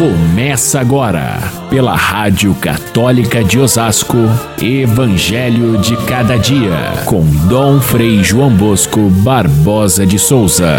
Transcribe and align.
Começa 0.00 0.80
agora, 0.80 1.36
pela 1.68 1.94
Rádio 1.94 2.54
Católica 2.54 3.44
de 3.44 3.58
Osasco, 3.58 4.16
Evangelho 4.58 5.78
de 5.78 5.94
Cada 6.06 6.38
Dia, 6.38 7.04
com 7.04 7.22
Dom 7.46 7.78
Frei 7.82 8.24
João 8.24 8.56
Bosco 8.56 9.10
Barbosa 9.22 10.06
de 10.06 10.18
Souza. 10.18 10.78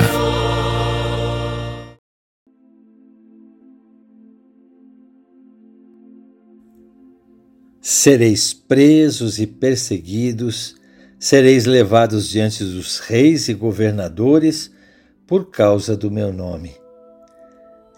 Sereis 7.79 8.55
presos 8.55 9.39
e 9.39 9.45
perseguidos, 9.45 10.77
sereis 11.19 11.67
levados 11.67 12.27
diante 12.27 12.63
dos 12.63 12.97
reis 12.97 13.47
e 13.49 13.53
governadores 13.53 14.71
por 15.27 15.51
causa 15.51 15.95
do 15.95 16.09
meu 16.09 16.33
nome. 16.33 16.80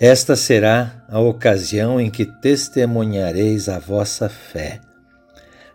Esta 0.05 0.35
será 0.35 1.01
a 1.07 1.17
ocasião 1.21 1.97
em 1.97 2.11
que 2.11 2.25
testemunhareis 2.25 3.69
a 3.69 3.79
vossa 3.79 4.27
fé. 4.27 4.81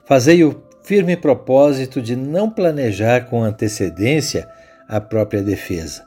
Fazei 0.04 0.44
o 0.44 0.62
firme 0.82 1.16
propósito 1.16 2.02
de 2.02 2.14
não 2.14 2.50
planejar 2.50 3.22
com 3.22 3.42
antecedência 3.42 4.46
a 4.86 5.00
própria 5.00 5.42
defesa, 5.42 6.04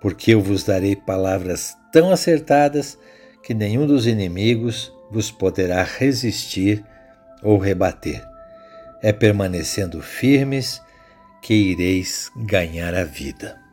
porque 0.00 0.34
eu 0.34 0.40
vos 0.40 0.62
darei 0.62 0.94
palavras 0.94 1.76
tão 1.92 2.12
acertadas 2.12 2.96
que 3.42 3.52
nenhum 3.52 3.88
dos 3.88 4.06
inimigos 4.06 4.92
vos 5.10 5.32
poderá 5.32 5.82
resistir 5.82 6.84
ou 7.42 7.58
rebater. 7.58 8.24
É 9.02 9.12
permanecendo 9.12 10.00
firmes 10.00 10.80
que 11.42 11.54
ireis 11.54 12.30
ganhar 12.36 12.94
a 12.94 13.02
vida. 13.02 13.67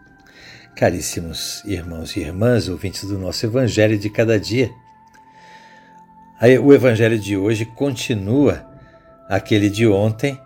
Caríssimos 0.75 1.63
irmãos 1.63 2.17
e 2.17 2.19
irmãs, 2.19 2.67
ouvintes 2.67 3.05
do 3.05 3.17
nosso 3.17 3.45
Evangelho 3.45 3.97
de 3.97 4.09
cada 4.09 4.37
dia, 4.37 4.69
o 6.61 6.73
Evangelho 6.73 7.17
de 7.17 7.37
hoje 7.37 7.63
continua 7.63 8.65
aquele 9.29 9.69
de 9.69 9.87
ontem, 9.87 10.37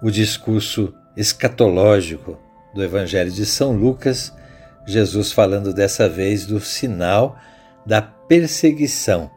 o 0.00 0.08
discurso 0.08 0.94
escatológico 1.16 2.38
do 2.72 2.84
Evangelho 2.84 3.32
de 3.32 3.44
São 3.44 3.72
Lucas, 3.72 4.32
Jesus 4.86 5.32
falando 5.32 5.74
dessa 5.74 6.08
vez 6.08 6.46
do 6.46 6.60
sinal 6.60 7.36
da 7.84 8.00
perseguição. 8.00 9.28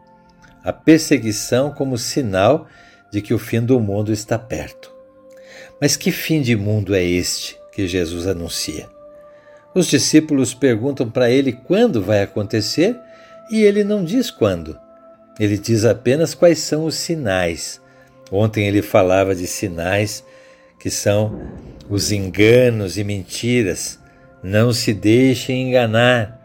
A 0.64 0.72
perseguição 0.72 1.72
como 1.72 1.98
sinal 1.98 2.68
de 3.12 3.20
que 3.20 3.34
o 3.34 3.40
fim 3.40 3.62
do 3.62 3.80
mundo 3.80 4.14
está 4.14 4.38
perto. 4.38 4.94
Mas 5.82 5.96
que 5.96 6.12
fim 6.12 6.40
de 6.40 6.56
mundo 6.56 6.94
é 6.94 7.04
este 7.04 7.58
que 7.74 7.88
Jesus 7.88 8.28
anuncia? 8.28 8.99
Os 9.74 9.88
discípulos 9.88 10.54
perguntam 10.54 11.10
para 11.10 11.30
ele 11.30 11.52
quando 11.52 12.02
vai 12.02 12.24
acontecer 12.24 12.98
e 13.52 13.62
ele 13.62 13.84
não 13.84 14.04
diz 14.04 14.32
quando. 14.32 14.80
Ele 15.40 15.58
diz 15.58 15.86
apenas 15.86 16.34
quais 16.34 16.60
são 16.60 16.86
os 16.86 16.96
sinais. 16.96 17.80
Ontem 18.32 18.68
ele 18.68 18.82
falava 18.82 19.36
de 19.36 19.48
sinais 19.48 20.24
que 20.80 20.90
são 20.90 21.40
os 21.90 22.12
enganos 22.12 22.98
e 22.98 23.04
mentiras. 23.04 24.00
Não 24.42 24.72
se 24.74 24.94
deixem 24.94 25.70
enganar. 25.70 26.38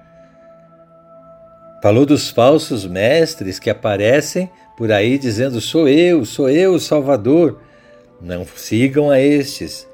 Falou 1.82 2.06
dos 2.06 2.30
falsos 2.30 2.86
mestres 2.86 3.58
que 3.58 3.70
aparecem 3.70 4.50
por 4.76 4.90
aí 4.90 5.18
dizendo: 5.18 5.60
Sou 5.60 5.88
eu, 5.88 6.24
sou 6.24 6.48
eu 6.48 6.74
o 6.74 6.80
Salvador. 6.80 7.60
Não 8.20 8.46
sigam 8.56 9.10
a 9.10 9.20
estes. 9.20 9.86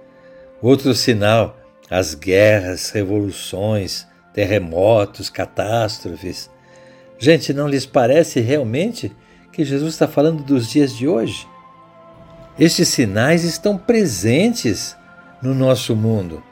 Outro 0.63 0.95
sinal 0.95 1.60
as 1.91 2.15
guerras, 2.15 2.91
revoluções, 2.91 4.07
terremotos, 4.33 5.29
catástrofes. 5.29 6.49
Gente, 7.19 7.53
não 7.53 7.67
lhes 7.67 7.85
parece 7.85 8.41
realmente 8.41 9.13
que 9.53 9.65
Jesus 9.65 9.93
está 9.95 10.07
falando 10.07 10.43
dos 10.45 10.71
dias 10.71 10.97
de 10.97 11.09
hoje? 11.09 11.47
Estes 12.59 12.89
sinais 12.89 13.43
estão 13.45 13.77
presentes 13.77 14.97
no 15.43 15.55
nosso 15.55 15.97
mundo. 15.97 16.43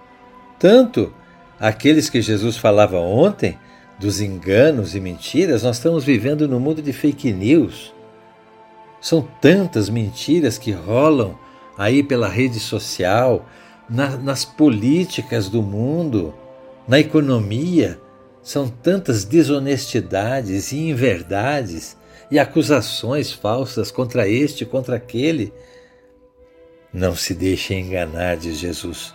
Tanto 0.59 1.13
aqueles 1.61 2.11
que 2.11 2.21
Jesus 2.21 2.57
falava 2.57 2.99
ontem, 2.99 3.59
dos 3.99 4.21
enganos 4.21 4.95
e 4.95 5.01
mentiras, 5.01 5.65
nós 5.65 5.77
estamos 5.77 6.05
vivendo 6.05 6.47
no 6.47 6.61
mundo 6.61 6.81
de 6.81 6.93
fake 6.93 7.33
news. 7.33 7.93
São 9.01 9.27
tantas 9.41 9.89
mentiras 9.89 10.57
que 10.57 10.71
rolam 10.71 11.39
aí 11.77 12.03
pela 12.03 12.29
rede 12.29 12.61
social, 12.61 13.47
na, 13.89 14.17
nas 14.17 14.45
políticas 14.45 15.49
do 15.49 15.63
mundo, 15.63 16.35
na 16.87 16.99
economia, 16.99 17.99
são 18.43 18.69
tantas 18.69 19.25
desonestidades 19.25 20.73
e 20.73 20.89
inverdades 20.89 21.97
e 22.31 22.39
acusações 22.39 23.33
falsas 23.33 23.91
contra 23.91 24.29
este 24.29 24.65
contra 24.65 24.97
aquele. 24.97 25.53
Não 26.93 27.15
se 27.15 27.35
deixe 27.35 27.75
enganar, 27.75 28.37
diz 28.37 28.59
Jesus. 28.59 29.15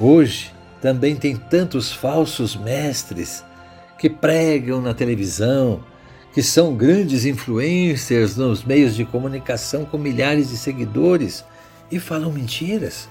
Hoje 0.00 0.52
também 0.80 1.16
tem 1.16 1.36
tantos 1.36 1.92
falsos 1.92 2.56
mestres 2.56 3.44
que 3.98 4.08
pregam 4.08 4.80
na 4.80 4.94
televisão, 4.94 5.84
que 6.32 6.42
são 6.42 6.74
grandes 6.74 7.24
influencers 7.24 8.36
nos 8.36 8.62
meios 8.62 8.94
de 8.94 9.04
comunicação 9.04 9.84
com 9.84 9.98
milhares 9.98 10.50
de 10.50 10.56
seguidores 10.56 11.44
e 11.90 11.98
falam 11.98 12.32
mentiras. 12.32 13.08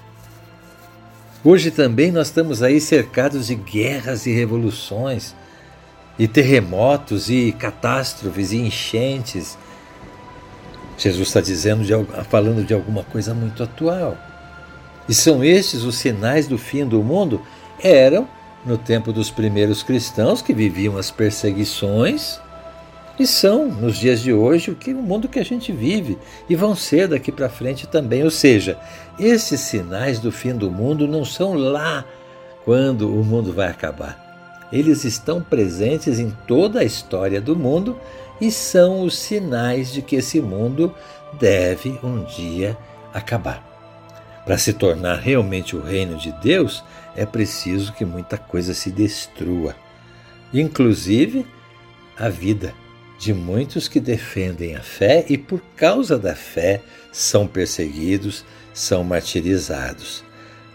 Hoje 1.43 1.69
também 1.69 2.11
nós 2.11 2.27
estamos 2.27 2.63
aí 2.63 2.81
cercados 2.81 3.47
de 3.47 3.55
guerras 3.55 4.25
e 4.25 4.31
revoluções, 4.31 5.35
e 6.17 6.27
terremotos 6.27 7.29
e 7.29 7.51
catástrofes 7.51 8.51
e 8.51 8.57
enchentes. 8.57 9.57
Jesus 10.97 11.27
está 11.27 11.39
dizendo, 11.39 11.83
de, 11.83 11.93
falando 12.27 12.65
de 12.65 12.73
alguma 12.73 13.03
coisa 13.03 13.33
muito 13.33 13.61
atual. 13.61 14.17
E 15.07 15.13
são 15.13 15.43
estes 15.43 15.83
os 15.83 15.95
sinais 15.95 16.47
do 16.47 16.57
fim 16.57 16.85
do 16.85 17.03
mundo? 17.03 17.41
Eram 17.79 18.27
no 18.65 18.77
tempo 18.77 19.13
dos 19.13 19.29
primeiros 19.29 19.83
cristãos 19.83 20.41
que 20.41 20.53
viviam 20.53 20.97
as 20.97 21.11
perseguições 21.11 22.39
e 23.19 23.25
são, 23.25 23.67
nos 23.67 23.97
dias 23.97 24.21
de 24.21 24.31
hoje, 24.31 24.69
o 24.69 24.75
que 24.75 24.93
o 24.93 25.01
mundo 25.01 25.27
que 25.27 25.39
a 25.39 25.45
gente 25.45 25.71
vive 25.71 26.17
e 26.47 26.55
vão 26.55 26.75
ser 26.75 27.07
daqui 27.07 27.31
para 27.31 27.49
frente 27.49 27.87
também. 27.87 28.23
Ou 28.23 28.29
seja, 28.29 28.77
esses 29.17 29.59
sinais 29.59 30.19
do 30.19 30.31
fim 30.31 30.53
do 30.53 30.69
mundo 30.69 31.07
não 31.07 31.25
são 31.25 31.53
lá 31.53 32.05
quando 32.63 33.09
o 33.09 33.23
mundo 33.23 33.51
vai 33.51 33.69
acabar. 33.69 34.67
Eles 34.71 35.03
estão 35.03 35.41
presentes 35.41 36.19
em 36.19 36.29
toda 36.45 36.81
a 36.81 36.83
história 36.83 37.41
do 37.41 37.55
mundo 37.55 37.97
e 38.39 38.51
são 38.51 39.01
os 39.01 39.17
sinais 39.17 39.91
de 39.91 40.01
que 40.01 40.17
esse 40.17 40.39
mundo 40.39 40.93
deve 41.39 41.99
um 42.03 42.23
dia 42.23 42.77
acabar. 43.13 43.65
Para 44.45 44.57
se 44.57 44.73
tornar 44.73 45.15
realmente 45.15 45.75
o 45.75 45.81
reino 45.81 46.17
de 46.17 46.31
Deus, 46.33 46.83
é 47.15 47.25
preciso 47.25 47.93
que 47.93 48.05
muita 48.05 48.37
coisa 48.37 48.73
se 48.73 48.91
destrua, 48.91 49.75
inclusive 50.53 51.45
a 52.17 52.29
vida 52.29 52.73
de 53.17 53.33
muitos 53.33 53.87
que 53.87 53.99
defendem 53.99 54.75
a 54.75 54.81
fé 54.81 55.25
e, 55.27 55.37
por 55.37 55.61
causa 55.75 56.17
da 56.17 56.35
fé, 56.35 56.81
são 57.11 57.47
perseguidos, 57.47 58.45
são 58.73 59.03
martirizados. 59.03 60.23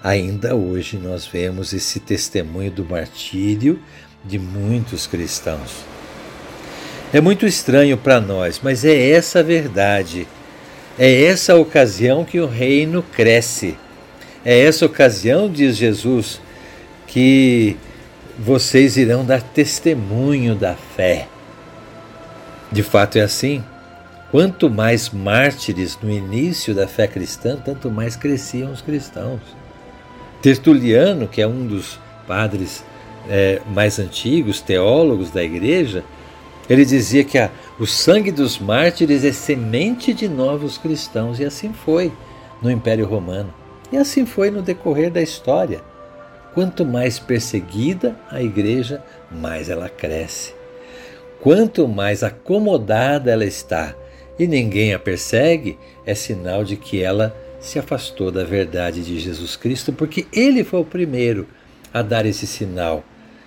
Ainda 0.03 0.57
hoje 0.57 0.97
nós 0.97 1.25
vemos 1.25 1.73
esse 1.73 2.01
testemunho 2.01 2.73
do 2.73 2.85
martírio 2.85 3.79
de 4.25 4.39
muitos 4.39 5.07
cristãos. 5.07 5.85
É 7.13 7.21
muito 7.21 7.47
estranho 7.47 7.97
para 7.97 8.21
nós, 8.21 8.61
mas 8.63 8.85
é 8.85 9.11
essa 9.11 9.41
a 9.41 9.43
verdade. 9.43 10.27
É 10.99 11.25
essa 11.25 11.53
a 11.53 11.57
ocasião 11.57 12.25
que 12.25 12.41
o 12.41 12.47
reino 12.47 13.03
cresce. 13.03 13.77
É 14.45 14.59
essa 14.65 14.85
ocasião, 14.87 15.49
diz 15.49 15.77
Jesus, 15.77 16.41
que 17.07 17.77
vocês 18.39 18.97
irão 18.97 19.25
dar 19.25 19.43
testemunho 19.43 20.55
da 20.55 20.75
fé. 20.75 21.29
De 22.73 22.83
fato 22.83 23.19
é 23.19 23.21
assim. 23.21 23.63
Quanto 24.31 24.71
mais 24.71 25.11
mártires 25.11 25.99
no 26.03 26.11
início 26.11 26.75
da 26.75 26.89
fé 26.89 27.07
cristã, 27.07 27.55
tanto 27.63 27.91
mais 27.91 28.17
cresciam 28.17 28.73
os 28.73 28.81
cristãos. 28.81 29.41
Tertuliano, 30.41 31.29
que 31.29 31.43
é 31.43 31.47
um 31.47 31.67
dos 31.67 32.01
padres 32.27 32.83
é, 33.29 33.61
mais 33.75 33.99
antigos, 33.99 34.63
teólogos 34.63 35.31
da 35.31 35.43
igreja, 35.43 36.03
ele 36.67 36.87
dizia 36.87 37.23
que 37.25 37.37
a, 37.37 37.51
o 37.79 37.87
sangue 37.87 38.33
dos 38.33 38.59
mártires 38.59 39.23
é 39.23 39.33
semente 39.33 40.15
de 40.15 40.27
novos 40.27 40.79
cristãos, 40.79 41.39
e 41.39 41.45
assim 41.45 41.75
foi 41.75 42.11
no 42.63 42.71
Império 42.71 43.05
Romano. 43.07 43.53
E 43.93 43.99
assim 43.99 44.25
foi 44.25 44.51
no 44.51 44.63
decorrer 44.63 45.11
da 45.11 45.21
história. 45.21 45.83
Quanto 46.55 46.87
mais 46.87 47.19
perseguida 47.19 48.17
a 48.31 48.43
igreja, 48.43 49.05
mais 49.31 49.69
ela 49.69 49.91
cresce. 49.91 50.62
Quanto 51.43 51.89
mais 51.89 52.23
acomodada 52.23 53.33
ela 53.33 53.45
está 53.45 53.97
e 54.39 54.47
ninguém 54.47 54.95
a 54.95 54.99
persegue, 54.99 55.77
é 56.07 56.15
sinal 56.15 56.65
de 56.65 56.77
que 56.77 57.03
ela 57.03 57.37
se 57.61 57.81
afastou 57.81 58.31
da 58.31 58.45
verdade 58.45 59.03
de 59.03 59.19
Jesus 59.19 59.57
Cristo, 59.57 59.93
porque 59.93 60.25
ele 60.33 60.63
foi 60.63 60.79
o 60.79 60.85
primeiro 60.85 61.49
a 61.93 62.01
dar 62.01 62.25
esse 62.27 62.47
sinal 62.47 63.05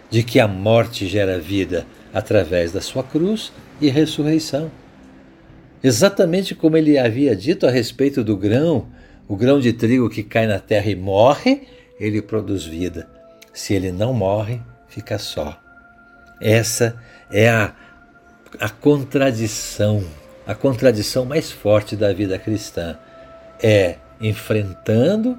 de 0.09 0.24
que 0.24 0.42
a 0.42 0.47
morte 0.47 1.07
gera 1.07 1.39
vida 1.39 1.86
através 2.13 2.74
da 2.74 2.81
sua 2.81 3.01
cruz 3.01 3.53
e 3.80 3.89
ressurreição. 3.89 4.69
Exatamente 5.81 6.53
como 6.53 6.75
ele 6.75 6.97
havia 6.97 7.33
dito 7.33 7.65
a 7.65 7.71
respeito 7.71 8.25
do 8.25 8.36
grão, 8.36 8.88
o 9.25 9.38
grão 9.38 9.57
de 9.57 9.71
trigo 9.71 10.09
que 10.09 10.21
cai 10.21 10.47
na 10.47 10.59
terra 10.59 10.89
e 10.89 10.95
morre, 10.95 11.62
ele 11.97 12.21
produz 12.21 12.65
vida. 12.65 13.07
Se 13.53 13.74
ele 13.74 13.92
não 13.92 14.13
morre, 14.13 14.59
fica 14.89 15.18
só. 15.18 15.57
Essa 16.42 17.00
é 17.31 17.50
a, 17.50 17.74
a 18.60 18.69
contradição, 18.69 20.04
a 20.46 20.56
contradição 20.56 21.25
mais 21.25 21.52
forte 21.52 21.96
da 21.96 22.13
vida 22.13 22.38
cristã. 22.38 22.98
É 23.62 23.98
enfrentando 24.19 25.38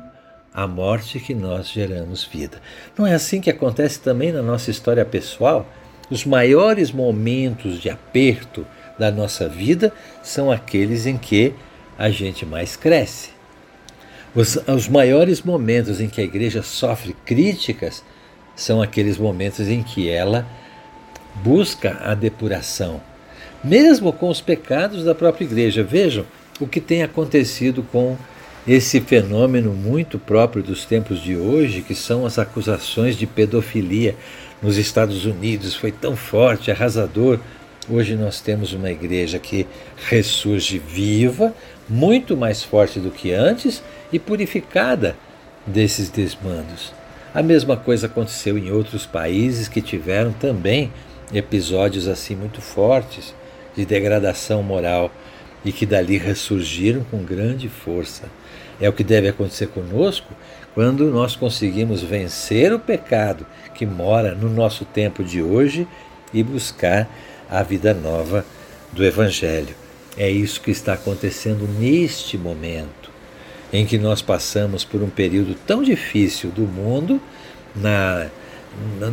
a 0.52 0.66
morte 0.66 1.20
que 1.20 1.34
nós 1.34 1.68
geramos 1.68 2.24
vida. 2.24 2.60
Não 2.96 3.06
é 3.06 3.14
assim 3.14 3.40
que 3.40 3.50
acontece 3.50 4.00
também 4.00 4.32
na 4.32 4.42
nossa 4.42 4.70
história 4.70 5.04
pessoal? 5.04 5.66
Os 6.10 6.24
maiores 6.24 6.90
momentos 6.90 7.78
de 7.80 7.90
aperto 7.90 8.66
da 8.98 9.10
nossa 9.10 9.48
vida 9.48 9.92
são 10.22 10.50
aqueles 10.50 11.04
em 11.04 11.18
que 11.18 11.52
a 11.98 12.10
gente 12.10 12.46
mais 12.46 12.76
cresce. 12.76 13.30
Os, 14.34 14.56
os 14.66 14.88
maiores 14.88 15.42
momentos 15.42 16.00
em 16.00 16.08
que 16.08 16.20
a 16.20 16.24
igreja 16.24 16.62
sofre 16.62 17.14
críticas 17.24 18.04
são 18.54 18.80
aqueles 18.80 19.18
momentos 19.18 19.68
em 19.68 19.82
que 19.82 20.08
ela 20.08 20.46
busca 21.42 21.98
a 22.02 22.14
depuração, 22.14 23.00
mesmo 23.62 24.12
com 24.12 24.28
os 24.28 24.40
pecados 24.40 25.04
da 25.04 25.14
própria 25.14 25.44
igreja. 25.44 25.82
Vejam 25.82 26.24
o 26.60 26.66
que 26.66 26.80
tem 26.80 27.02
acontecido 27.02 27.82
com 27.82 28.16
esse 28.66 29.00
fenômeno 29.00 29.72
muito 29.72 30.18
próprio 30.18 30.62
dos 30.62 30.84
tempos 30.84 31.20
de 31.20 31.36
hoje, 31.36 31.82
que 31.82 31.94
são 31.94 32.26
as 32.26 32.38
acusações 32.38 33.16
de 33.16 33.26
pedofilia 33.26 34.16
nos 34.60 34.76
Estados 34.76 35.24
Unidos, 35.24 35.74
foi 35.74 35.92
tão 35.92 36.16
forte, 36.16 36.70
arrasador. 36.70 37.38
Hoje 37.88 38.16
nós 38.16 38.40
temos 38.40 38.72
uma 38.72 38.90
igreja 38.90 39.38
que 39.38 39.66
ressurge 40.08 40.78
viva, 40.78 41.54
muito 41.88 42.36
mais 42.36 42.62
forte 42.62 42.98
do 42.98 43.10
que 43.10 43.32
antes 43.32 43.82
e 44.12 44.18
purificada 44.18 45.16
desses 45.64 46.08
desmandos. 46.08 46.92
A 47.32 47.42
mesma 47.42 47.76
coisa 47.76 48.06
aconteceu 48.06 48.56
em 48.58 48.72
outros 48.72 49.06
países 49.06 49.68
que 49.68 49.82
tiveram 49.82 50.32
também 50.32 50.90
episódios 51.32 52.08
assim 52.08 52.34
muito 52.34 52.60
fortes 52.60 53.34
de 53.76 53.84
degradação 53.84 54.62
moral 54.62 55.10
e 55.64 55.72
que 55.72 55.84
dali 55.84 56.16
ressurgiram 56.16 57.04
com 57.10 57.24
grande 57.24 57.68
força. 57.68 58.30
É 58.80 58.88
o 58.88 58.92
que 58.92 59.02
deve 59.02 59.28
acontecer 59.28 59.68
conosco 59.68 60.32
quando 60.74 61.10
nós 61.10 61.34
conseguimos 61.34 62.02
vencer 62.02 62.72
o 62.72 62.78
pecado 62.78 63.46
que 63.74 63.86
mora 63.86 64.34
no 64.34 64.48
nosso 64.48 64.84
tempo 64.84 65.24
de 65.24 65.42
hoje 65.42 65.88
e 66.32 66.42
buscar 66.42 67.08
a 67.50 67.62
vida 67.62 67.94
nova 67.94 68.44
do 68.92 69.04
Evangelho. 69.04 69.74
É 70.16 70.30
isso 70.30 70.60
que 70.60 70.70
está 70.70 70.94
acontecendo 70.94 71.68
neste 71.78 72.38
momento, 72.38 73.10
em 73.72 73.84
que 73.84 73.98
nós 73.98 74.22
passamos 74.22 74.84
por 74.84 75.02
um 75.02 75.10
período 75.10 75.54
tão 75.66 75.82
difícil 75.82 76.50
do 76.50 76.62
mundo, 76.62 77.20
na, 77.74 78.28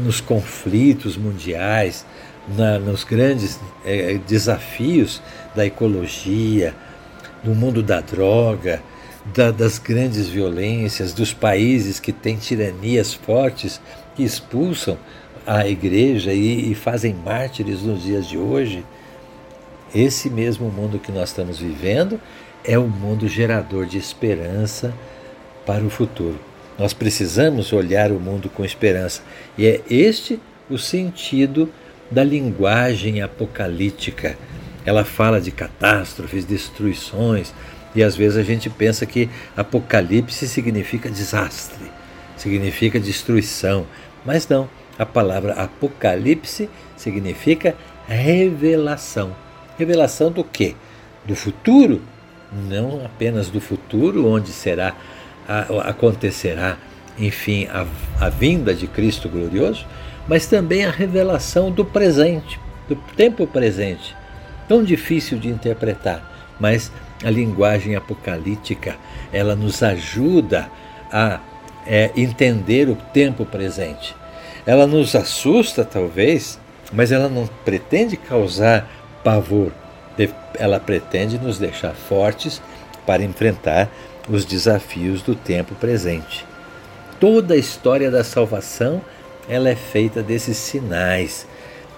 nos 0.04 0.22
conflitos 0.22 1.18
mundiais, 1.18 2.06
na, 2.58 2.78
nos 2.80 3.04
grandes 3.04 3.60
é, 3.86 4.20
desafios 4.28 5.22
da 5.56 5.66
ecologia, 5.66 6.74
no 7.44 7.54
mundo 7.56 7.82
da 7.82 8.02
droga, 8.02 8.82
da, 9.34 9.52
das 9.52 9.78
grandes 9.78 10.28
violências, 10.28 11.14
dos 11.14 11.34
países 11.34 12.00
que 12.00 12.12
têm 12.12 12.36
tiranias 12.36 13.14
fortes 13.14 13.80
que 14.16 14.24
expulsam 14.24 14.98
a 15.46 15.68
igreja 15.68 16.34
e, 16.34 16.72
e 16.72 16.76
fazem 16.76 17.14
mártires 17.14 17.82
nos 17.82 18.04
dias 18.04 18.28
de 18.28 18.38
hoje. 18.38 18.84
Esse 19.94 20.30
mesmo 20.30 20.70
mundo 20.70 21.00
que 21.00 21.12
nós 21.12 21.30
estamos 21.30 21.60
vivendo 21.60 22.20
é 22.64 22.80
um 22.80 22.88
mundo 22.88 23.28
gerador 23.28 23.86
de 23.86 23.98
esperança 23.98 24.94
para 25.66 25.84
o 25.84 25.90
futuro. 25.90 26.40
Nós 26.78 26.94
precisamos 26.94 27.72
olhar 27.72 28.12
o 28.12 28.20
mundo 28.20 28.50
com 28.50 28.66
esperança. 28.66 29.22
E 29.58 29.66
é 29.66 29.82
este 29.90 30.40
o 30.70 30.78
sentido 30.78 31.70
da 32.10 32.24
linguagem 32.24 33.22
apocalíptica. 33.22 34.38
Ela 34.86 35.06
fala 35.06 35.40
de 35.40 35.52
catástrofes, 35.52 36.46
destruições, 36.46 37.54
e 37.96 38.04
às 38.04 38.16
vezes 38.16 38.38
a 38.38 38.44
gente 38.44 38.70
pensa 38.70 39.06
que 39.06 39.30
apocalipse 39.56 40.48
significa 40.48 41.10
desastre, 41.10 41.92
significa 42.36 43.00
destruição. 43.00 43.86
Mas 44.26 44.48
não, 44.48 44.68
a 44.98 45.06
palavra 45.06 45.54
apocalipse 45.54 46.70
significa 46.98 47.76
revelação. 48.08 49.36
Revelação 49.78 50.32
do 50.32 50.44
quê? 50.44 50.76
Do 51.26 51.36
futuro? 51.36 52.02
Não 52.52 53.04
apenas 53.06 53.50
do 53.50 53.60
futuro, 53.60 54.28
onde 54.28 54.50
será 54.50 54.96
acontecerá, 55.84 56.78
enfim, 57.18 57.68
a, 57.72 57.86
a 58.20 58.30
vinda 58.30 58.74
de 58.74 58.88
Cristo 58.88 59.30
glorioso, 59.30 59.86
mas 60.28 60.46
também 60.46 60.86
a 60.86 60.92
revelação 60.92 61.72
do 61.72 61.84
presente, 61.84 62.60
do 62.88 62.96
tempo 63.16 63.46
presente. 63.46 64.16
Tão 64.68 64.84
difícil 64.84 65.38
de 65.38 65.50
interpretar, 65.50 66.56
mas 66.60 66.92
a 67.24 67.30
linguagem 67.30 67.96
apocalíptica, 67.96 68.96
ela 69.32 69.56
nos 69.56 69.84
ajuda 69.84 70.70
a 71.12 71.40
é, 71.86 72.12
entender 72.16 72.90
o 72.90 72.96
tempo 72.96 73.46
presente. 73.46 74.16
Ela 74.66 74.88
nos 74.88 75.16
assusta, 75.16 75.84
talvez, 75.84 76.60
mas 76.92 77.12
ela 77.12 77.28
não 77.28 77.48
pretende 77.66 78.16
causar 78.16 78.90
pavor. 79.24 79.72
Ela 80.58 80.80
pretende 80.80 81.38
nos 81.38 81.58
deixar 81.58 81.94
fortes 81.94 82.62
para 83.06 83.24
enfrentar 83.24 83.90
os 84.30 84.46
desafios 84.46 85.22
do 85.22 85.36
tempo 85.36 85.76
presente. 85.76 86.46
Toda 87.20 87.54
a 87.54 87.58
história 87.58 88.10
da 88.10 88.24
salvação 88.24 89.02
ela 89.48 89.70
é 89.70 89.76
feita 89.76 90.24
desses 90.24 90.58
sinais 90.58 91.46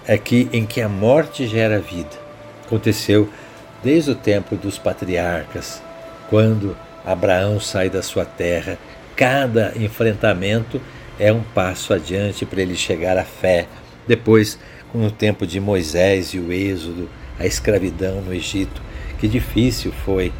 aqui 0.07 0.49
em 0.51 0.65
que 0.65 0.81
a 0.81 0.89
morte 0.89 1.47
gera 1.47 1.79
vida. 1.79 2.25
Aconteceu 2.65 3.29
desde 3.83 4.11
o 4.11 4.15
tempo 4.15 4.55
dos 4.55 4.77
patriarcas, 4.77 5.81
quando 6.29 6.75
Abraão 7.05 7.59
sai 7.59 7.89
da 7.89 8.01
sua 8.01 8.25
terra, 8.25 8.77
cada 9.15 9.73
enfrentamento 9.75 10.81
é 11.19 11.31
um 11.31 11.41
passo 11.41 11.93
adiante 11.93 12.45
para 12.45 12.61
ele 12.61 12.75
chegar 12.75 13.17
à 13.17 13.23
fé. 13.23 13.67
Depois, 14.07 14.59
com 14.91 15.05
o 15.05 15.11
tempo 15.11 15.45
de 15.45 15.59
Moisés 15.59 16.33
e 16.33 16.39
o 16.39 16.51
Êxodo, 16.51 17.09
a 17.39 17.45
escravidão 17.45 18.21
no 18.21 18.33
Egito, 18.33 18.81
que 19.19 19.27
difícil 19.27 19.91
foi, 19.91 20.33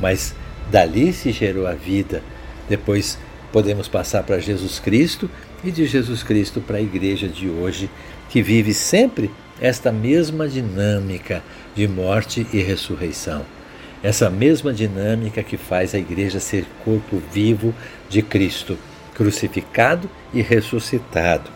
mas 0.00 0.34
dali 0.70 1.12
se 1.12 1.32
gerou 1.32 1.66
a 1.66 1.74
vida. 1.74 2.22
Depois 2.68 3.18
podemos 3.52 3.88
passar 3.88 4.22
para 4.22 4.38
Jesus 4.38 4.78
Cristo 4.78 5.30
e 5.64 5.70
de 5.70 5.86
Jesus 5.86 6.22
Cristo 6.22 6.60
para 6.60 6.78
a 6.78 6.82
igreja 6.82 7.28
de 7.28 7.48
hoje, 7.48 7.90
que 8.28 8.42
vive 8.42 8.74
sempre 8.74 9.30
esta 9.60 9.90
mesma 9.90 10.46
dinâmica 10.48 11.42
de 11.74 11.88
morte 11.88 12.46
e 12.52 12.60
ressurreição. 12.60 13.44
Essa 14.02 14.30
mesma 14.30 14.72
dinâmica 14.72 15.42
que 15.42 15.56
faz 15.56 15.94
a 15.94 15.98
igreja 15.98 16.38
ser 16.38 16.64
corpo 16.84 17.20
vivo 17.32 17.74
de 18.08 18.22
Cristo, 18.22 18.78
crucificado 19.14 20.08
e 20.32 20.40
ressuscitado. 20.40 21.50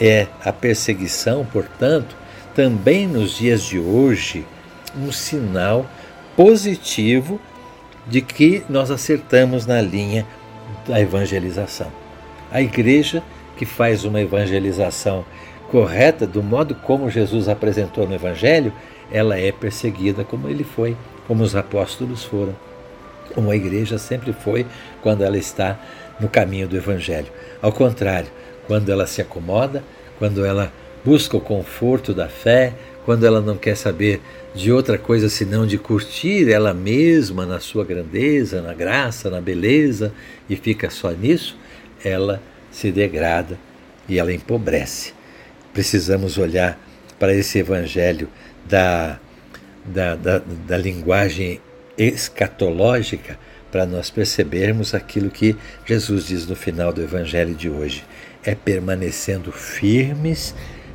É 0.00 0.28
a 0.44 0.52
perseguição, 0.52 1.44
portanto, 1.44 2.14
também 2.54 3.08
nos 3.08 3.36
dias 3.36 3.62
de 3.62 3.78
hoje, 3.78 4.46
um 4.96 5.10
sinal 5.10 5.90
positivo 6.36 7.40
de 8.06 8.20
que 8.20 8.64
nós 8.68 8.90
acertamos 8.90 9.66
na 9.66 9.80
linha 9.80 10.26
da 10.86 11.00
evangelização. 11.00 11.90
A 12.50 12.60
igreja 12.60 13.22
que 13.56 13.64
faz 13.64 14.04
uma 14.04 14.20
evangelização 14.20 15.24
correta, 15.70 16.26
do 16.26 16.42
modo 16.42 16.74
como 16.74 17.10
Jesus 17.10 17.48
apresentou 17.48 18.06
no 18.06 18.14
Evangelho, 18.14 18.72
ela 19.10 19.38
é 19.38 19.50
perseguida 19.50 20.24
como 20.24 20.48
ele 20.48 20.64
foi, 20.64 20.96
como 21.26 21.42
os 21.42 21.56
apóstolos 21.56 22.24
foram, 22.24 22.54
como 23.34 23.50
a 23.50 23.56
igreja 23.56 23.96
sempre 23.96 24.32
foi 24.32 24.66
quando 25.00 25.22
ela 25.22 25.38
está 25.38 25.78
no 26.20 26.28
caminho 26.28 26.68
do 26.68 26.76
Evangelho. 26.76 27.28
Ao 27.62 27.72
contrário, 27.72 28.28
quando 28.66 28.90
ela 28.90 29.06
se 29.06 29.22
acomoda, 29.22 29.82
quando 30.18 30.44
ela 30.44 30.70
busca 31.04 31.36
o 31.36 31.40
conforto 31.40 32.12
da 32.12 32.28
fé, 32.28 32.74
quando 33.04 33.26
ela 33.26 33.40
não 33.40 33.56
quer 33.56 33.76
saber 33.76 34.20
de 34.54 34.70
outra 34.70 34.98
coisa 34.98 35.28
senão 35.28 35.66
de 35.66 35.78
curtir 35.78 36.50
ela 36.50 36.74
mesma 36.74 37.46
na 37.46 37.58
sua 37.60 37.84
grandeza, 37.84 38.62
na 38.62 38.74
graça, 38.74 39.30
na 39.30 39.40
beleza 39.40 40.12
e 40.48 40.56
fica 40.56 40.90
só 40.90 41.10
nisso, 41.10 41.56
ela 42.04 42.42
se 42.70 42.90
degrada 42.92 43.58
e 44.08 44.18
ela 44.18 44.32
empobrece 44.32 45.12
precisamos 45.72 46.38
olhar 46.38 46.78
para 47.18 47.34
esse 47.34 47.58
evangelho 47.58 48.28
da, 48.64 49.18
da, 49.84 50.14
da, 50.14 50.42
da 50.66 50.76
linguagem 50.76 51.60
escatológica 51.96 53.38
para 53.70 53.86
nós 53.86 54.10
percebermos 54.10 54.94
aquilo 54.94 55.30
que 55.30 55.56
Jesus 55.86 56.26
diz 56.26 56.46
no 56.46 56.54
final 56.54 56.92
do 56.92 57.02
evangelho 57.02 57.54
de 57.54 57.70
hoje. 57.70 58.04
É 58.44 58.54
permanecendo 58.54 59.50
firmes 59.50 60.54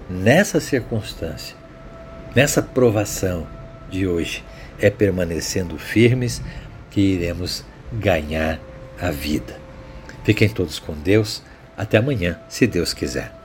nessa 0.09 0.59
circunstância 0.59 1.56
nessa 2.35 2.61
provação 2.61 3.47
de 3.89 4.07
hoje. 4.07 4.43
É 4.79 4.89
permanecendo 4.89 5.77
firmes 5.77 6.41
que 6.91 7.01
iremos 7.01 7.65
ganhar 7.91 8.59
a 8.99 9.09
vida. 9.09 9.59
Fiquem 10.23 10.49
todos 10.49 10.77
com 10.77 10.93
Deus. 10.93 11.41
Até 11.75 11.97
amanhã, 11.97 12.39
se 12.47 12.67
Deus 12.67 12.93
quiser. 12.93 13.36